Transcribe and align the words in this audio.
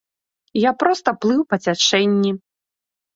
Я 0.59 0.71
проста 0.83 1.13
плыў 1.25 1.41
па 1.51 1.59
цячэнні. 1.65 2.31